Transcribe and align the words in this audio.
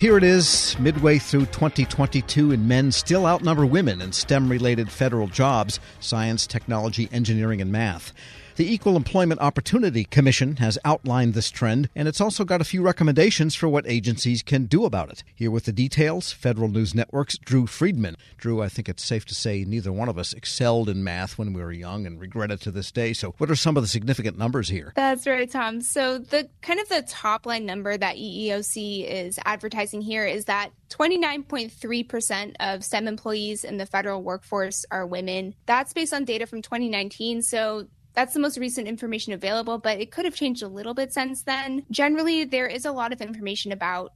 Here 0.00 0.16
it 0.16 0.22
is, 0.22 0.78
midway 0.78 1.18
through 1.18 1.46
2022, 1.46 2.52
and 2.52 2.68
men 2.68 2.92
still 2.92 3.26
outnumber 3.26 3.66
women 3.66 4.00
in 4.00 4.12
STEM 4.12 4.48
related 4.48 4.92
federal 4.92 5.26
jobs 5.26 5.80
science, 5.98 6.46
technology, 6.46 7.08
engineering, 7.10 7.60
and 7.60 7.72
math. 7.72 8.12
The 8.58 8.74
Equal 8.74 8.96
Employment 8.96 9.40
Opportunity 9.40 10.02
Commission 10.02 10.56
has 10.56 10.80
outlined 10.84 11.34
this 11.34 11.48
trend, 11.48 11.88
and 11.94 12.08
it's 12.08 12.20
also 12.20 12.44
got 12.44 12.60
a 12.60 12.64
few 12.64 12.82
recommendations 12.82 13.54
for 13.54 13.68
what 13.68 13.86
agencies 13.86 14.42
can 14.42 14.64
do 14.64 14.84
about 14.84 15.10
it. 15.10 15.22
Here 15.32 15.52
with 15.52 15.66
the 15.66 15.72
details, 15.72 16.32
Federal 16.32 16.66
News 16.66 16.92
Network's 16.92 17.38
Drew 17.38 17.68
Friedman. 17.68 18.16
Drew, 18.36 18.60
I 18.60 18.68
think 18.68 18.88
it's 18.88 19.04
safe 19.04 19.24
to 19.26 19.34
say 19.36 19.64
neither 19.64 19.92
one 19.92 20.08
of 20.08 20.18
us 20.18 20.32
excelled 20.32 20.88
in 20.88 21.04
math 21.04 21.38
when 21.38 21.52
we 21.52 21.62
were 21.62 21.70
young 21.70 22.04
and 22.04 22.20
regret 22.20 22.50
it 22.50 22.60
to 22.62 22.72
this 22.72 22.90
day. 22.90 23.12
So, 23.12 23.36
what 23.38 23.48
are 23.48 23.54
some 23.54 23.76
of 23.76 23.84
the 23.84 23.88
significant 23.88 24.36
numbers 24.36 24.68
here? 24.68 24.92
That's 24.96 25.24
right, 25.24 25.48
Tom. 25.48 25.80
So, 25.80 26.18
the 26.18 26.48
kind 26.60 26.80
of 26.80 26.88
the 26.88 27.02
top 27.02 27.46
line 27.46 27.64
number 27.64 27.96
that 27.96 28.16
EEOC 28.16 29.08
is 29.08 29.38
advertising 29.44 30.00
here 30.00 30.26
is 30.26 30.46
that 30.46 30.72
29.3% 30.90 32.54
of 32.58 32.82
STEM 32.82 33.06
employees 33.06 33.62
in 33.62 33.76
the 33.76 33.86
federal 33.86 34.20
workforce 34.20 34.84
are 34.90 35.06
women. 35.06 35.54
That's 35.66 35.92
based 35.92 36.12
on 36.12 36.24
data 36.24 36.46
from 36.46 36.62
2019. 36.62 37.42
So 37.42 37.86
that's 38.14 38.34
the 38.34 38.40
most 38.40 38.58
recent 38.58 38.88
information 38.88 39.32
available, 39.32 39.78
but 39.78 40.00
it 40.00 40.10
could 40.10 40.24
have 40.24 40.34
changed 40.34 40.62
a 40.62 40.68
little 40.68 40.94
bit 40.94 41.12
since 41.12 41.42
then. 41.42 41.84
Generally, 41.90 42.44
there 42.46 42.66
is 42.66 42.84
a 42.84 42.92
lot 42.92 43.12
of 43.12 43.20
information 43.20 43.72
about 43.72 44.12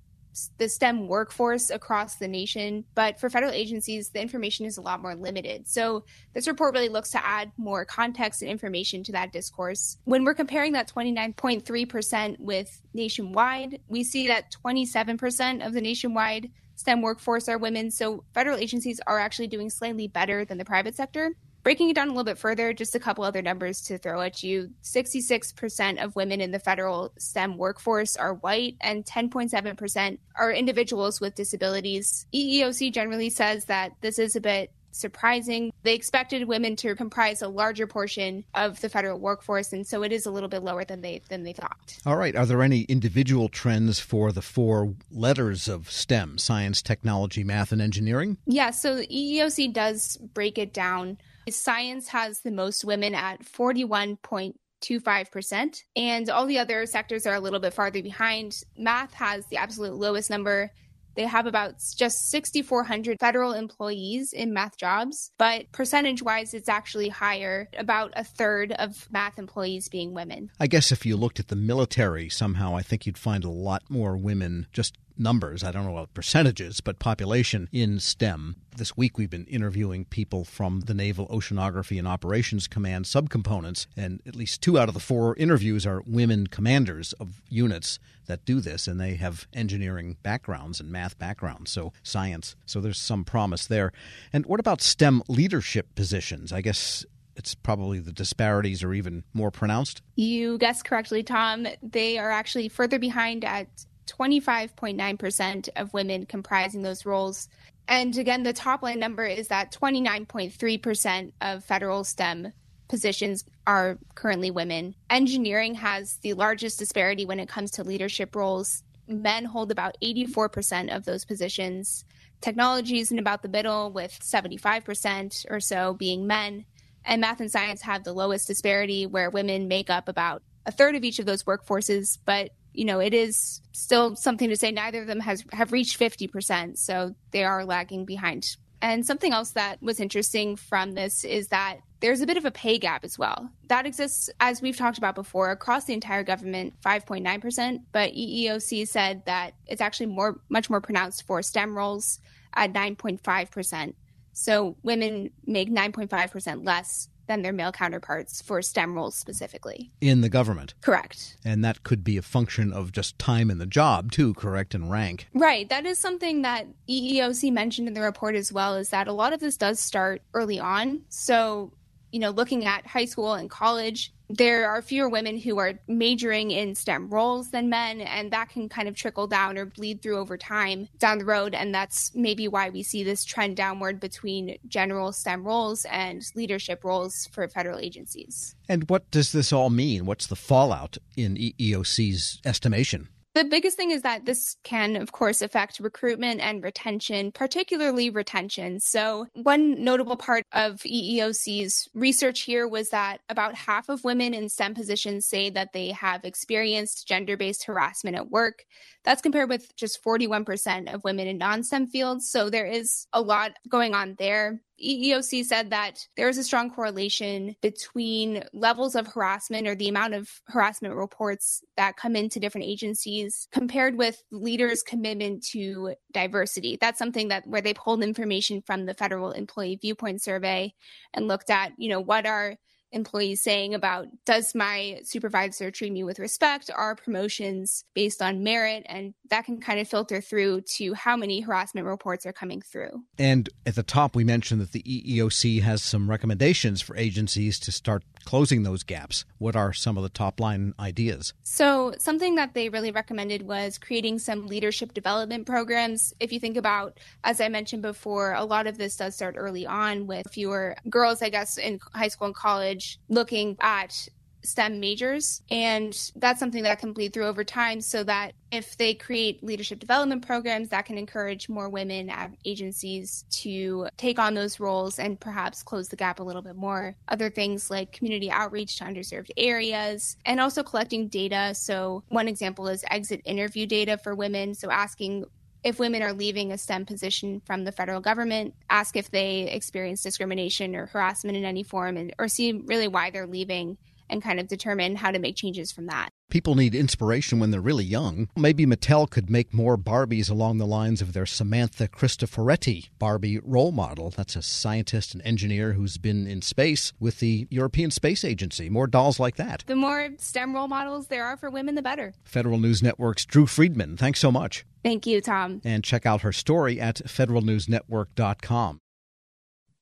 the 0.58 0.68
STEM 0.68 1.08
workforce 1.08 1.70
across 1.70 2.16
the 2.16 2.28
nation, 2.28 2.84
but 2.94 3.20
for 3.20 3.28
federal 3.28 3.52
agencies, 3.52 4.08
the 4.10 4.20
information 4.20 4.64
is 4.64 4.78
a 4.78 4.80
lot 4.80 5.02
more 5.02 5.14
limited. 5.14 5.68
So, 5.68 6.04
this 6.32 6.48
report 6.48 6.74
really 6.74 6.88
looks 6.88 7.10
to 7.10 7.24
add 7.24 7.52
more 7.56 7.84
context 7.84 8.42
and 8.42 8.50
information 8.50 9.04
to 9.04 9.12
that 9.12 9.32
discourse. 9.32 9.98
When 10.04 10.24
we're 10.24 10.34
comparing 10.34 10.72
that 10.72 10.92
29.3% 10.92 12.40
with 12.40 12.80
nationwide, 12.94 13.80
we 13.88 14.04
see 14.04 14.26
that 14.28 14.54
27% 14.64 15.66
of 15.66 15.72
the 15.72 15.80
nationwide 15.80 16.50
STEM 16.76 17.02
workforce 17.02 17.48
are 17.48 17.58
women. 17.58 17.90
So, 17.90 18.24
federal 18.32 18.58
agencies 18.58 19.00
are 19.06 19.18
actually 19.18 19.48
doing 19.48 19.70
slightly 19.70 20.08
better 20.08 20.44
than 20.44 20.58
the 20.58 20.64
private 20.64 20.96
sector. 20.96 21.36
Breaking 21.62 21.90
it 21.90 21.94
down 21.94 22.08
a 22.08 22.10
little 22.10 22.24
bit 22.24 22.38
further, 22.38 22.72
just 22.72 22.94
a 22.94 23.00
couple 23.00 23.22
other 23.22 23.40
numbers 23.40 23.82
to 23.82 23.98
throw 23.98 24.20
at 24.20 24.42
you 24.42 24.70
66% 24.82 26.02
of 26.02 26.16
women 26.16 26.40
in 26.40 26.50
the 26.50 26.58
federal 26.58 27.12
STEM 27.18 27.56
workforce 27.56 28.16
are 28.16 28.34
white, 28.34 28.76
and 28.80 29.04
10.7% 29.04 30.18
are 30.36 30.52
individuals 30.52 31.20
with 31.20 31.36
disabilities. 31.36 32.26
EEOC 32.34 32.92
generally 32.92 33.30
says 33.30 33.66
that 33.66 33.92
this 34.00 34.18
is 34.18 34.34
a 34.34 34.40
bit 34.40 34.72
surprising. 34.90 35.72
They 35.84 35.94
expected 35.94 36.46
women 36.46 36.76
to 36.76 36.94
comprise 36.94 37.42
a 37.42 37.48
larger 37.48 37.86
portion 37.86 38.44
of 38.54 38.80
the 38.80 38.88
federal 38.88 39.18
workforce, 39.18 39.72
and 39.72 39.86
so 39.86 40.02
it 40.02 40.12
is 40.12 40.26
a 40.26 40.30
little 40.30 40.48
bit 40.48 40.62
lower 40.62 40.84
than 40.84 41.00
they 41.00 41.22
than 41.28 41.44
they 41.44 41.52
thought. 41.52 41.96
All 42.04 42.16
right. 42.16 42.36
Are 42.36 42.46
there 42.46 42.62
any 42.62 42.82
individual 42.82 43.48
trends 43.48 43.98
for 44.00 44.32
the 44.32 44.42
four 44.42 44.94
letters 45.10 45.68
of 45.68 45.90
STEM: 45.90 46.38
science, 46.38 46.82
technology, 46.82 47.44
math, 47.44 47.72
and 47.72 47.80
engineering? 47.80 48.36
Yeah. 48.46 48.70
So 48.70 48.96
the 48.96 49.06
EEOC 49.06 49.72
does 49.72 50.18
break 50.18 50.58
it 50.58 50.74
down 50.74 51.18
Science 51.50 52.08
has 52.08 52.40
the 52.40 52.50
most 52.50 52.84
women 52.84 53.14
at 53.14 53.44
41.25%, 53.44 55.82
and 55.96 56.28
all 56.30 56.46
the 56.46 56.58
other 56.58 56.84
sectors 56.86 57.26
are 57.26 57.34
a 57.34 57.40
little 57.40 57.60
bit 57.60 57.74
farther 57.74 58.02
behind. 58.02 58.62
Math 58.76 59.14
has 59.14 59.46
the 59.46 59.56
absolute 59.56 59.94
lowest 59.94 60.30
number. 60.30 60.70
They 61.14 61.26
have 61.26 61.46
about 61.46 61.74
just 61.96 62.30
6,400 62.30 63.20
federal 63.20 63.52
employees 63.52 64.32
in 64.32 64.54
math 64.54 64.78
jobs, 64.78 65.30
but 65.36 65.70
percentage 65.70 66.22
wise, 66.22 66.54
it's 66.54 66.70
actually 66.70 67.10
higher, 67.10 67.68
about 67.76 68.14
a 68.16 68.24
third 68.24 68.72
of 68.72 69.06
math 69.10 69.38
employees 69.38 69.90
being 69.90 70.14
women. 70.14 70.50
I 70.58 70.68
guess 70.68 70.90
if 70.90 71.04
you 71.04 71.18
looked 71.18 71.38
at 71.38 71.48
the 71.48 71.56
military 71.56 72.30
somehow, 72.30 72.74
I 72.74 72.80
think 72.82 73.04
you'd 73.04 73.18
find 73.18 73.44
a 73.44 73.50
lot 73.50 73.82
more 73.90 74.16
women 74.16 74.68
just 74.72 74.96
numbers, 75.18 75.62
I 75.62 75.70
don't 75.72 75.84
know 75.84 75.92
about 75.92 76.14
percentages, 76.14 76.80
but 76.80 76.98
population 76.98 77.68
in 77.72 78.00
STEM. 78.00 78.56
This 78.76 78.96
week 78.96 79.18
we've 79.18 79.30
been 79.30 79.44
interviewing 79.46 80.04
people 80.06 80.44
from 80.44 80.80
the 80.80 80.94
Naval 80.94 81.28
Oceanography 81.28 81.98
and 81.98 82.08
Operations 82.08 82.66
Command 82.66 83.04
subcomponents, 83.04 83.86
and 83.96 84.20
at 84.26 84.34
least 84.36 84.62
two 84.62 84.78
out 84.78 84.88
of 84.88 84.94
the 84.94 85.00
four 85.00 85.36
interviews 85.36 85.86
are 85.86 86.02
women 86.06 86.46
commanders 86.46 87.12
of 87.14 87.42
units 87.48 87.98
that 88.26 88.44
do 88.44 88.60
this, 88.60 88.86
and 88.86 89.00
they 89.00 89.14
have 89.14 89.46
engineering 89.52 90.16
backgrounds 90.22 90.80
and 90.80 90.90
math 90.90 91.18
backgrounds, 91.18 91.70
so 91.70 91.92
science. 92.02 92.56
So 92.66 92.80
there's 92.80 93.00
some 93.00 93.24
promise 93.24 93.66
there. 93.66 93.92
And 94.32 94.46
what 94.46 94.60
about 94.60 94.80
STEM 94.80 95.22
leadership 95.28 95.94
positions? 95.94 96.52
I 96.52 96.60
guess 96.60 97.04
it's 97.36 97.54
probably 97.54 97.98
the 97.98 98.12
disparities 98.12 98.82
are 98.82 98.92
even 98.92 99.24
more 99.32 99.50
pronounced? 99.50 100.02
You 100.16 100.58
guessed 100.58 100.84
correctly, 100.84 101.22
Tom. 101.22 101.66
They 101.82 102.18
are 102.18 102.30
actually 102.30 102.68
further 102.68 102.98
behind 102.98 103.44
at 103.44 103.68
25.9% 104.06 105.68
of 105.76 105.92
women 105.94 106.26
comprising 106.26 106.82
those 106.82 107.06
roles. 107.06 107.48
And 107.88 108.16
again, 108.16 108.42
the 108.42 108.52
top 108.52 108.82
line 108.82 108.98
number 108.98 109.24
is 109.24 109.48
that 109.48 109.72
29.3% 109.72 111.32
of 111.40 111.64
federal 111.64 112.04
STEM 112.04 112.52
positions 112.88 113.44
are 113.66 113.98
currently 114.14 114.50
women. 114.50 114.94
Engineering 115.08 115.74
has 115.74 116.16
the 116.18 116.34
largest 116.34 116.78
disparity 116.78 117.24
when 117.24 117.40
it 117.40 117.48
comes 117.48 117.70
to 117.72 117.84
leadership 117.84 118.36
roles. 118.36 118.82
Men 119.08 119.44
hold 119.44 119.70
about 119.70 119.96
84% 120.02 120.94
of 120.94 121.04
those 121.04 121.24
positions. 121.24 122.04
Technology 122.40 122.98
is 122.98 123.10
in 123.10 123.18
about 123.18 123.42
the 123.42 123.48
middle, 123.48 123.90
with 123.90 124.18
75% 124.20 125.46
or 125.50 125.60
so 125.60 125.94
being 125.94 126.26
men. 126.26 126.64
And 127.04 127.20
math 127.20 127.40
and 127.40 127.50
science 127.50 127.82
have 127.82 128.04
the 128.04 128.12
lowest 128.12 128.46
disparity, 128.46 129.06
where 129.06 129.30
women 129.30 129.68
make 129.68 129.90
up 129.90 130.08
about 130.08 130.42
a 130.66 130.72
third 130.72 130.94
of 130.94 131.02
each 131.02 131.18
of 131.18 131.26
those 131.26 131.44
workforces, 131.44 132.18
but 132.24 132.50
you 132.72 132.84
know, 132.84 133.00
it 133.00 133.14
is 133.14 133.60
still 133.72 134.16
something 134.16 134.48
to 134.48 134.56
say 134.56 134.70
neither 134.70 135.00
of 135.00 135.06
them 135.06 135.20
has 135.20 135.44
have 135.52 135.72
reached 135.72 135.98
50%, 135.98 136.78
so 136.78 137.14
they 137.30 137.44
are 137.44 137.64
lagging 137.64 138.04
behind. 138.04 138.56
And 138.80 139.06
something 139.06 139.32
else 139.32 139.52
that 139.52 139.80
was 139.80 140.00
interesting 140.00 140.56
from 140.56 140.92
this 140.92 141.24
is 141.24 141.48
that 141.48 141.78
there's 142.00 142.20
a 142.20 142.26
bit 142.26 142.36
of 142.36 142.44
a 142.44 142.50
pay 142.50 142.78
gap 142.78 143.04
as 143.04 143.16
well. 143.16 143.48
That 143.68 143.86
exists, 143.86 144.28
as 144.40 144.60
we've 144.60 144.76
talked 144.76 144.98
about 144.98 145.14
before, 145.14 145.52
across 145.52 145.84
the 145.84 145.94
entire 145.94 146.24
government, 146.24 146.74
5.9%. 146.84 147.78
But 147.92 148.12
EEOC 148.12 148.88
said 148.88 149.24
that 149.26 149.54
it's 149.68 149.80
actually 149.80 150.06
more, 150.06 150.40
much 150.48 150.68
more 150.68 150.80
pronounced 150.80 151.24
for 151.28 151.42
STEM 151.42 151.76
roles 151.76 152.18
at 152.54 152.72
9.5%. 152.72 153.94
So 154.32 154.76
women 154.82 155.30
make 155.46 155.70
9.5% 155.70 156.66
less 156.66 157.08
than 157.26 157.42
their 157.42 157.52
male 157.52 157.72
counterparts 157.72 158.42
for 158.42 158.62
STEM 158.62 158.94
roles 158.94 159.14
specifically. 159.14 159.90
In 160.00 160.20
the 160.20 160.28
government. 160.28 160.74
Correct. 160.80 161.36
And 161.44 161.64
that 161.64 161.82
could 161.82 162.04
be 162.04 162.16
a 162.16 162.22
function 162.22 162.72
of 162.72 162.92
just 162.92 163.18
time 163.18 163.50
in 163.50 163.58
the 163.58 163.66
job, 163.66 164.12
too, 164.12 164.34
correct, 164.34 164.74
and 164.74 164.90
rank. 164.90 165.28
Right. 165.34 165.68
That 165.68 165.86
is 165.86 165.98
something 165.98 166.42
that 166.42 166.66
EEOC 166.88 167.52
mentioned 167.52 167.88
in 167.88 167.94
the 167.94 168.00
report 168.00 168.34
as 168.34 168.52
well, 168.52 168.76
is 168.76 168.90
that 168.90 169.08
a 169.08 169.12
lot 169.12 169.32
of 169.32 169.40
this 169.40 169.56
does 169.56 169.80
start 169.80 170.22
early 170.34 170.58
on. 170.58 171.02
So, 171.08 171.72
you 172.10 172.20
know, 172.20 172.30
looking 172.30 172.64
at 172.64 172.86
high 172.86 173.06
school 173.06 173.34
and 173.34 173.48
college, 173.50 174.12
there 174.32 174.68
are 174.68 174.80
fewer 174.80 175.08
women 175.08 175.38
who 175.38 175.58
are 175.58 175.74
majoring 175.86 176.50
in 176.50 176.74
STEM 176.74 177.10
roles 177.10 177.50
than 177.50 177.68
men, 177.68 178.00
and 178.00 178.30
that 178.32 178.48
can 178.48 178.68
kind 178.68 178.88
of 178.88 178.96
trickle 178.96 179.26
down 179.26 179.58
or 179.58 179.66
bleed 179.66 180.00
through 180.00 180.16
over 180.16 180.38
time 180.38 180.88
down 180.98 181.18
the 181.18 181.24
road. 181.24 181.54
And 181.54 181.74
that's 181.74 182.14
maybe 182.14 182.48
why 182.48 182.70
we 182.70 182.82
see 182.82 183.04
this 183.04 183.24
trend 183.24 183.56
downward 183.56 184.00
between 184.00 184.56
general 184.66 185.12
STEM 185.12 185.44
roles 185.44 185.84
and 185.84 186.24
leadership 186.34 186.82
roles 186.82 187.28
for 187.32 187.46
federal 187.46 187.78
agencies. 187.78 188.56
And 188.68 188.88
what 188.88 189.10
does 189.10 189.32
this 189.32 189.52
all 189.52 189.68
mean? 189.68 190.06
What's 190.06 190.26
the 190.26 190.36
fallout 190.36 190.96
in 191.14 191.36
EEOC's 191.36 192.40
estimation? 192.44 193.08
The 193.34 193.44
biggest 193.44 193.78
thing 193.78 193.92
is 193.92 194.02
that 194.02 194.26
this 194.26 194.56
can, 194.62 194.94
of 194.94 195.12
course, 195.12 195.40
affect 195.40 195.80
recruitment 195.80 196.42
and 196.42 196.62
retention, 196.62 197.32
particularly 197.32 198.10
retention. 198.10 198.78
So, 198.78 199.26
one 199.32 199.82
notable 199.82 200.16
part 200.16 200.44
of 200.52 200.80
EEOC's 200.80 201.88
research 201.94 202.42
here 202.42 202.68
was 202.68 202.90
that 202.90 203.22
about 203.30 203.54
half 203.54 203.88
of 203.88 204.04
women 204.04 204.34
in 204.34 204.50
STEM 204.50 204.74
positions 204.74 205.26
say 205.26 205.48
that 205.48 205.72
they 205.72 205.92
have 205.92 206.26
experienced 206.26 207.08
gender 207.08 207.38
based 207.38 207.64
harassment 207.64 208.16
at 208.16 208.30
work. 208.30 208.66
That's 209.02 209.22
compared 209.22 209.48
with 209.48 209.74
just 209.76 210.04
41% 210.04 210.92
of 210.92 211.02
women 211.02 211.26
in 211.26 211.38
non 211.38 211.64
STEM 211.64 211.86
fields. 211.86 212.30
So, 212.30 212.50
there 212.50 212.66
is 212.66 213.06
a 213.14 213.22
lot 213.22 213.52
going 213.66 213.94
on 213.94 214.14
there. 214.18 214.60
EEOC 214.82 215.44
said 215.44 215.70
that 215.70 216.06
there 216.16 216.28
is 216.28 216.38
a 216.38 216.44
strong 216.44 216.70
correlation 216.70 217.54
between 217.62 218.44
levels 218.52 218.94
of 218.94 219.06
harassment 219.06 219.68
or 219.68 219.74
the 219.74 219.88
amount 219.88 220.14
of 220.14 220.28
harassment 220.48 220.94
reports 220.94 221.62
that 221.76 221.96
come 221.96 222.16
into 222.16 222.40
different 222.40 222.66
agencies 222.66 223.48
compared 223.52 223.96
with 223.96 224.22
leaders' 224.30 224.82
commitment 224.82 225.44
to 225.44 225.94
diversity. 226.12 226.78
That's 226.80 226.98
something 226.98 227.28
that 227.28 227.46
where 227.46 227.60
they 227.60 227.74
pulled 227.74 228.02
information 228.02 228.62
from 228.62 228.86
the 228.86 228.94
federal 228.94 229.32
employee 229.32 229.78
viewpoint 229.80 230.22
survey 230.22 230.74
and 231.14 231.28
looked 231.28 231.50
at, 231.50 231.72
you 231.76 231.88
know, 231.88 232.00
what 232.00 232.26
are 232.26 232.56
employees 232.92 233.42
saying 233.42 233.74
about 233.74 234.08
does 234.24 234.54
my 234.54 235.00
supervisor 235.04 235.70
treat 235.70 235.92
me 235.92 236.04
with 236.04 236.18
respect? 236.18 236.70
Are 236.74 236.94
promotions 236.94 237.84
based 237.94 238.22
on 238.22 238.42
merit? 238.42 238.84
And 238.86 239.14
that 239.30 239.44
can 239.44 239.60
kind 239.60 239.80
of 239.80 239.88
filter 239.88 240.20
through 240.20 240.62
to 240.76 240.94
how 240.94 241.16
many 241.16 241.40
harassment 241.40 241.86
reports 241.86 242.26
are 242.26 242.32
coming 242.32 242.60
through. 242.60 243.02
And 243.18 243.48
at 243.66 243.74
the 243.74 243.82
top, 243.82 244.14
we 244.14 244.24
mentioned 244.24 244.60
that 244.60 244.72
the 244.72 244.82
EEOC 244.82 245.62
has 245.62 245.82
some 245.82 246.08
recommendations 246.08 246.80
for 246.80 246.96
agencies 246.96 247.58
to 247.60 247.72
start 247.72 248.04
closing 248.24 248.62
those 248.62 248.82
gaps. 248.82 249.24
What 249.38 249.56
are 249.56 249.72
some 249.72 249.96
of 249.96 250.02
the 250.02 250.08
top 250.08 250.38
line 250.38 250.74
ideas? 250.78 251.34
So, 251.42 251.94
something 251.98 252.36
that 252.36 252.54
they 252.54 252.68
really 252.68 252.92
recommended 252.92 253.42
was 253.42 253.78
creating 253.78 254.20
some 254.20 254.46
leadership 254.46 254.94
development 254.94 255.46
programs. 255.46 256.14
If 256.20 256.32
you 256.32 256.38
think 256.38 256.56
about, 256.56 256.98
as 257.24 257.40
I 257.40 257.48
mentioned 257.48 257.82
before, 257.82 258.32
a 258.34 258.44
lot 258.44 258.66
of 258.66 258.78
this 258.78 258.96
does 258.96 259.14
start 259.14 259.34
early 259.36 259.66
on 259.66 260.06
with 260.06 260.26
fewer 260.30 260.76
girls, 260.88 261.22
I 261.22 261.30
guess, 261.30 261.58
in 261.58 261.80
high 261.94 262.08
school 262.08 262.26
and 262.26 262.34
college 262.34 262.81
looking 263.08 263.56
at 263.60 264.08
STEM 264.44 264.80
majors. 264.80 265.42
And 265.50 265.96
that's 266.16 266.40
something 266.40 266.62
that 266.64 266.78
can 266.78 266.92
bleed 266.92 267.12
through 267.12 267.26
over 267.26 267.44
time 267.44 267.80
so 267.80 268.02
that 268.04 268.32
if 268.50 268.76
they 268.76 268.94
create 268.94 269.42
leadership 269.42 269.78
development 269.78 270.26
programs, 270.26 270.68
that 270.70 270.84
can 270.84 270.98
encourage 270.98 271.48
more 271.48 271.68
women 271.68 272.10
at 272.10 272.32
agencies 272.44 273.24
to 273.30 273.88
take 273.96 274.18
on 274.18 274.34
those 274.34 274.60
roles 274.60 274.98
and 274.98 275.18
perhaps 275.18 275.62
close 275.62 275.88
the 275.88 275.96
gap 275.96 276.20
a 276.20 276.22
little 276.22 276.42
bit 276.42 276.56
more. 276.56 276.94
Other 277.08 277.30
things 277.30 277.70
like 277.70 277.92
community 277.92 278.30
outreach 278.30 278.76
to 278.78 278.84
underserved 278.84 279.30
areas 279.36 280.16
and 280.26 280.40
also 280.40 280.62
collecting 280.62 281.08
data. 281.08 281.54
So, 281.54 282.02
one 282.08 282.28
example 282.28 282.68
is 282.68 282.84
exit 282.90 283.22
interview 283.24 283.66
data 283.66 283.96
for 283.96 284.14
women. 284.14 284.54
So, 284.54 284.70
asking 284.70 285.24
if 285.64 285.78
women 285.78 286.02
are 286.02 286.12
leaving 286.12 286.52
a 286.52 286.58
STEM 286.58 286.86
position 286.86 287.40
from 287.44 287.64
the 287.64 287.72
federal 287.72 288.00
government, 288.00 288.54
ask 288.68 288.96
if 288.96 289.10
they 289.10 289.42
experience 289.50 290.02
discrimination 290.02 290.74
or 290.74 290.86
harassment 290.86 291.36
in 291.36 291.44
any 291.44 291.62
form, 291.62 291.96
and, 291.96 292.14
or 292.18 292.28
see 292.28 292.52
really 292.52 292.88
why 292.88 293.10
they're 293.10 293.26
leaving 293.26 293.78
and 294.10 294.22
kind 294.22 294.38
of 294.38 294.46
determine 294.46 294.96
how 294.96 295.10
to 295.10 295.18
make 295.18 295.36
changes 295.36 295.72
from 295.72 295.86
that. 295.86 296.10
People 296.28 296.54
need 296.54 296.74
inspiration 296.74 297.38
when 297.38 297.50
they're 297.50 297.60
really 297.60 297.84
young. 297.84 298.28
Maybe 298.36 298.66
Mattel 298.66 299.08
could 299.08 299.30
make 299.30 299.54
more 299.54 299.78
Barbies 299.78 300.30
along 300.30 300.58
the 300.58 300.66
lines 300.66 301.00
of 301.00 301.12
their 301.12 301.26
Samantha 301.26 301.88
Cristoforetti 301.88 302.88
Barbie 302.98 303.38
role 303.42 303.72
model. 303.72 304.10
That's 304.10 304.36
a 304.36 304.42
scientist 304.42 305.14
and 305.14 305.22
engineer 305.24 305.72
who's 305.72 305.98
been 305.98 306.26
in 306.26 306.42
space 306.42 306.92
with 307.00 307.20
the 307.20 307.46
European 307.50 307.90
Space 307.90 308.24
Agency. 308.24 308.68
More 308.68 308.86
dolls 308.86 309.18
like 309.18 309.36
that. 309.36 309.64
The 309.66 309.76
more 309.76 310.10
STEM 310.18 310.54
role 310.54 310.68
models 310.68 311.06
there 311.06 311.24
are 311.24 311.36
for 311.36 311.50
women, 311.50 311.74
the 311.74 311.82
better. 311.82 312.12
Federal 312.24 312.58
News 312.58 312.82
Network's 312.82 313.24
Drew 313.24 313.46
Friedman. 313.46 313.96
Thanks 313.96 314.20
so 314.20 314.30
much. 314.30 314.64
Thank 314.82 315.06
you, 315.06 315.20
Tom. 315.20 315.60
And 315.64 315.84
check 315.84 316.06
out 316.06 316.22
her 316.22 316.32
story 316.32 316.80
at 316.80 316.96
federalnewsnetwork.com. 316.96 318.80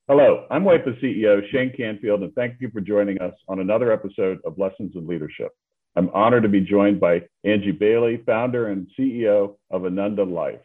Hello, 0.07 0.45
I'm 0.51 0.63
WIPA 0.63 1.01
CEO 1.01 1.41
Shane 1.51 1.71
Canfield, 1.75 2.21
and 2.23 2.33
thank 2.33 2.59
you 2.59 2.69
for 2.71 2.81
joining 2.81 3.21
us 3.21 3.33
on 3.47 3.59
another 3.59 3.91
episode 3.91 4.39
of 4.45 4.57
Lessons 4.57 4.91
in 4.95 5.07
Leadership. 5.07 5.51
I'm 5.95 6.09
honored 6.09 6.43
to 6.43 6.49
be 6.49 6.61
joined 6.61 6.99
by 6.99 7.21
Angie 7.43 7.71
Bailey, 7.71 8.21
founder 8.25 8.67
and 8.67 8.87
CEO 8.97 9.55
of 9.69 9.85
Ananda 9.85 10.23
Life. 10.23 10.59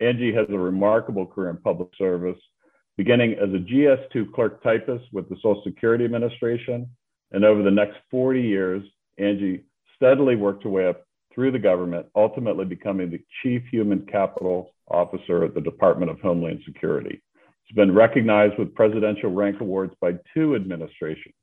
Angie 0.00 0.34
has 0.34 0.46
a 0.50 0.58
remarkable 0.58 1.26
career 1.26 1.50
in 1.50 1.56
public 1.58 1.88
service, 1.96 2.38
beginning 2.96 3.32
as 3.34 3.50
a 3.50 3.58
GS2 3.58 4.32
clerk 4.32 4.62
typist 4.62 5.04
with 5.12 5.28
the 5.28 5.36
Social 5.36 5.62
Security 5.64 6.04
Administration. 6.04 6.88
And 7.32 7.44
over 7.44 7.62
the 7.62 7.70
next 7.70 7.96
40 8.10 8.42
years, 8.42 8.82
Angie 9.18 9.64
steadily 9.96 10.36
worked 10.36 10.64
her 10.64 10.70
way 10.70 10.88
up 10.88 11.06
through 11.34 11.50
the 11.50 11.58
government, 11.58 12.06
ultimately 12.14 12.64
becoming 12.64 13.10
the 13.10 13.20
Chief 13.42 13.62
Human 13.70 14.06
Capital 14.06 14.72
Officer 14.88 15.44
at 15.44 15.54
the 15.54 15.60
Department 15.60 16.10
of 16.10 16.20
Homeland 16.20 16.60
Security. 16.64 17.20
It's 17.66 17.74
been 17.74 17.94
recognized 17.94 18.58
with 18.58 18.74
presidential 18.74 19.30
rank 19.30 19.60
awards 19.60 19.94
by 20.00 20.12
two 20.32 20.54
administrations 20.54 21.34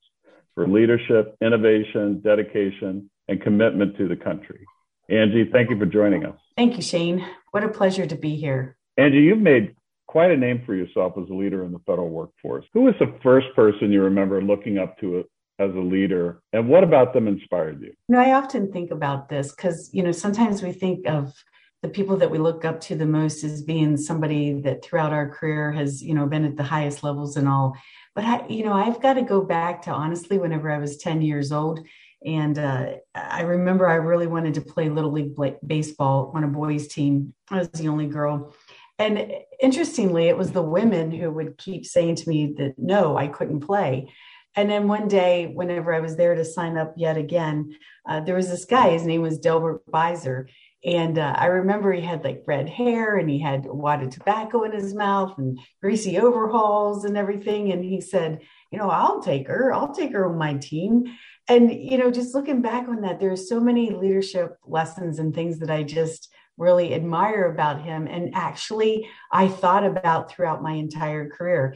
for 0.56 0.68
leadership, 0.68 1.36
innovation, 1.42 2.22
dedication, 2.22 3.10
and 3.28 3.42
commitment 3.42 3.98
to 3.98 4.08
the 4.08 4.16
country. 4.16 4.66
Angie, 5.10 5.50
thank 5.52 5.70
you 5.70 5.78
for 5.78 5.86
joining 5.86 6.26
us. 6.26 6.38
Thank 6.56 6.76
you, 6.78 6.82
Shane. 6.82 7.26
What 7.52 7.64
a 7.64 7.70
pleasure 7.70 8.06
to 8.06 8.16
be 8.16 8.36
here. 8.36 8.78
Angie, 8.98 9.18
you've 9.18 9.40
made 9.40 9.76
quite 10.08 10.32
a 10.32 10.38
name 10.38 10.62
for 10.66 10.76
yourself 10.76 11.14
as 11.18 11.30
a 11.30 11.34
leader 11.34 11.66
in 11.66 11.72
the 11.72 11.80
federal 11.80 12.10
workforce. 12.10 12.66
Who 12.74 12.82
was 12.82 12.96
the 13.00 13.14
first 13.24 13.48
person 13.56 13.92
you 13.92 14.04
remember 14.04 14.42
looking 14.42 14.78
up 14.78 15.00
to 15.00 15.26
as 15.62 15.76
a 15.76 15.80
leader, 15.80 16.42
and 16.54 16.68
what 16.68 16.84
about 16.84 17.14
them 17.14 17.28
inspired 17.28 17.82
you? 17.82 17.88
you 17.88 17.96
know, 18.10 18.20
I 18.20 18.34
often 18.34 18.72
think 18.72 18.92
about 18.92 19.30
this 19.30 19.54
because 19.54 19.90
you 19.94 20.04
know 20.04 20.12
sometimes 20.12 20.64
we 20.64 20.72
think 20.72 21.08
of 21.08 21.34
the 21.82 21.90
people 21.90 22.18
that 22.18 22.30
we 22.30 22.38
look 22.38 22.64
up 22.64 22.80
to 22.80 22.96
the 22.96 23.06
most 23.06 23.44
as 23.44 23.64
being 23.64 23.98
somebody 23.98 24.54
that 24.62 24.84
throughout 24.84 25.14
our 25.14 25.30
career 25.30 25.72
has 25.72 26.02
you 26.02 26.14
know 26.14 26.26
been 26.28 26.46
at 26.46 26.58
the 26.58 26.64
highest 26.64 27.04
levels 27.04 27.38
and 27.38 27.48
all. 27.48 27.76
But 28.16 28.26
I, 28.26 28.48
you 28.48 28.66
know 28.66 28.74
i've 28.74 29.02
got 29.02 29.14
to 29.14 29.22
go 29.22 29.42
back 29.42 29.84
to 29.84 29.92
honestly 29.92 30.38
whenever 30.38 30.70
i 30.72 30.78
was 30.78 30.98
10 30.98 31.22
years 31.22 31.52
old. 31.52 31.80
And 32.24 32.58
uh, 32.60 32.94
i 33.16 33.42
remember 33.42 33.88
i 33.88 33.96
really 33.96 34.28
wanted 34.28 34.54
to 34.56 34.62
play 34.62 34.90
little 34.90 35.12
league 35.12 35.36
baseball 35.66 36.32
on 36.36 36.44
a 36.44 36.48
boys 36.48 36.88
team. 36.88 37.34
I 37.50 37.60
was 37.60 37.70
the 37.70 37.88
only 37.88 38.08
girl. 38.08 38.54
And 39.00 39.34
interestingly 39.60 40.28
it 40.28 40.38
was 40.38 40.52
the 40.52 40.62
women 40.62 41.10
who 41.10 41.32
would 41.32 41.58
keep 41.58 41.86
saying 41.86 42.16
to 42.16 42.30
me 42.30 42.54
that 42.58 42.78
no 42.78 43.18
i 43.18 43.28
couldn't 43.28 43.62
play 43.62 44.08
and 44.56 44.70
then 44.70 44.88
one 44.88 45.08
day 45.08 45.52
whenever 45.54 45.94
i 45.94 46.00
was 46.00 46.16
there 46.16 46.36
to 46.36 46.46
sign 46.46 46.78
up 46.78 46.94
yet 46.98 47.18
again 47.18 47.76
uh, 48.10 48.20
there 48.22 48.36
was 48.36 48.50
this 48.50 48.66
guy 48.66 48.90
his 48.90 49.06
name 49.06 49.22
was 49.22 49.40
delbert 49.40 49.86
beiser 49.88 50.48
and 50.84 51.20
uh, 51.20 51.36
I 51.38 51.46
remember 51.46 51.94
he 51.94 52.02
had 52.02 52.24
like 52.24 52.44
red 52.48 52.68
hair 52.68 53.18
and 53.18 53.30
he 53.30 53.40
had 53.40 53.68
a 53.68 53.74
wad 53.74 54.02
of 54.02 54.10
tobacco 54.10 54.64
in 54.64 54.72
his 54.72 54.96
mouth 54.96 55.38
and 55.38 55.60
greasy 55.80 56.18
overalls 56.18 57.06
and 57.06 57.16
everything. 57.16 57.72
And 57.72 57.84
he 57.84 58.02
said, 58.02 58.40
You 58.72 58.80
know, 58.80 58.90
I'll 58.90 59.22
take 59.22 59.48
her. 59.48 59.72
I'll 59.74 59.94
take 59.94 60.14
her 60.14 60.28
on 60.28 60.38
my 60.38 60.56
team. 60.56 61.04
And, 61.48 61.72
you 61.72 61.98
know, 61.98 62.10
just 62.10 62.34
looking 62.34 62.62
back 62.62 62.88
on 62.88 63.02
that, 63.02 63.20
there's 63.20 63.48
so 63.48 63.60
many 63.60 63.92
leadership 63.92 64.58
lessons 64.66 65.20
and 65.20 65.34
things 65.34 65.60
that 65.60 65.70
I 65.70 65.84
just 65.84 66.34
really 66.58 66.94
admire 66.96 67.52
about 67.52 67.82
him. 67.82 68.08
And 68.08 68.34
actually, 68.34 69.08
I 69.32 69.50
thought 69.50 69.86
about 69.86 70.32
throughout 70.32 70.64
my 70.64 70.74
entire 70.74 71.30
career. 71.30 71.76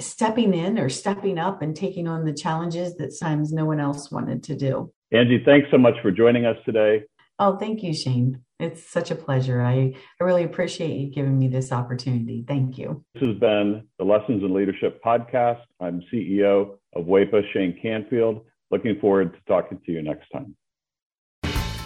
stepping 0.00 0.54
in 0.54 0.78
or 0.78 0.88
stepping 0.88 1.38
up 1.38 1.62
and 1.62 1.74
taking 1.74 2.08
on 2.08 2.24
the 2.24 2.32
challenges 2.32 2.96
that 2.96 3.12
sometimes 3.12 3.52
no 3.52 3.64
one 3.64 3.80
else 3.80 4.10
wanted 4.10 4.42
to 4.44 4.56
do. 4.56 4.92
Angie, 5.12 5.42
thanks 5.44 5.68
so 5.70 5.78
much 5.78 5.94
for 6.02 6.10
joining 6.10 6.44
us 6.44 6.56
today. 6.64 7.04
Oh, 7.38 7.56
thank 7.56 7.82
you, 7.82 7.94
Shane. 7.94 8.42
It's 8.58 8.90
such 8.90 9.12
a 9.12 9.14
pleasure. 9.14 9.62
I, 9.62 9.94
I 10.20 10.24
really 10.24 10.42
appreciate 10.42 10.96
you 10.96 11.10
giving 11.10 11.38
me 11.38 11.46
this 11.46 11.70
opportunity. 11.70 12.44
Thank 12.46 12.76
you. 12.76 13.04
This 13.14 13.22
has 13.22 13.38
been 13.38 13.86
the 13.98 14.04
Lessons 14.04 14.42
in 14.42 14.52
Leadership 14.52 15.00
podcast. 15.04 15.60
I'm 15.80 16.02
CEO 16.12 16.76
of 16.96 17.04
WEPA, 17.04 17.42
Shane 17.52 17.78
Canfield. 17.80 18.44
Looking 18.72 18.98
forward 19.00 19.32
to 19.34 19.38
talking 19.46 19.80
to 19.86 19.92
you 19.92 20.02
next 20.02 20.28
time. 20.30 20.56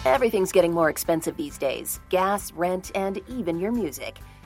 Everything's 0.05 0.51
getting 0.51 0.73
more 0.73 0.89
expensive 0.89 1.37
these 1.37 1.57
days 1.57 1.99
gas, 2.09 2.51
rent, 2.51 2.91
and 2.95 3.21
even 3.29 3.59
your 3.59 3.71
music. 3.71 4.17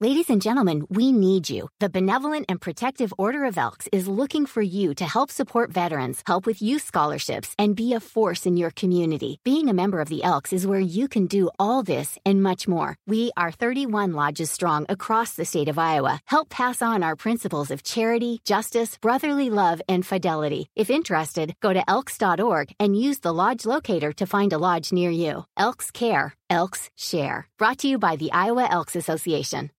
Ladies 0.00 0.30
and 0.30 0.40
gentlemen, 0.40 0.86
we 0.88 1.10
need 1.10 1.50
you. 1.50 1.68
The 1.80 1.88
Benevolent 1.90 2.46
and 2.48 2.60
Protective 2.60 3.12
Order 3.18 3.44
of 3.46 3.58
Elks 3.58 3.88
is 3.90 4.06
looking 4.06 4.46
for 4.46 4.62
you 4.62 4.94
to 4.94 5.04
help 5.04 5.28
support 5.28 5.72
veterans, 5.72 6.22
help 6.24 6.46
with 6.46 6.62
youth 6.62 6.82
scholarships, 6.82 7.52
and 7.58 7.74
be 7.74 7.94
a 7.94 7.98
force 7.98 8.46
in 8.46 8.56
your 8.56 8.70
community. 8.70 9.40
Being 9.42 9.68
a 9.68 9.74
member 9.74 10.00
of 10.00 10.08
the 10.08 10.22
Elks 10.22 10.52
is 10.52 10.68
where 10.68 10.78
you 10.78 11.08
can 11.08 11.26
do 11.26 11.50
all 11.58 11.82
this 11.82 12.16
and 12.24 12.40
much 12.40 12.68
more. 12.68 12.94
We 13.08 13.32
are 13.36 13.50
31 13.50 14.12
lodges 14.12 14.52
strong 14.52 14.86
across 14.88 15.32
the 15.32 15.44
state 15.44 15.68
of 15.68 15.80
Iowa. 15.80 16.20
Help 16.26 16.48
pass 16.48 16.80
on 16.80 17.02
our 17.02 17.16
principles 17.16 17.72
of 17.72 17.82
charity, 17.82 18.38
justice, 18.44 18.96
brotherly 19.00 19.50
love, 19.50 19.82
and 19.88 20.06
fidelity. 20.06 20.70
If 20.76 20.90
interested, 20.90 21.56
go 21.60 21.72
to 21.72 21.82
elks.org 21.90 22.72
and 22.78 22.96
use 22.96 23.18
the 23.18 23.34
lodge 23.34 23.66
locator 23.66 24.12
to 24.12 24.26
find 24.26 24.52
a 24.52 24.58
lodge 24.58 24.92
near 24.92 25.10
you. 25.10 25.44
Elks 25.56 25.90
Care, 25.90 26.36
Elks 26.48 26.88
Share. 26.94 27.48
Brought 27.58 27.78
to 27.78 27.88
you 27.88 27.98
by 27.98 28.14
the 28.14 28.30
Iowa 28.30 28.68
Elks 28.70 28.94
Association. 28.94 29.70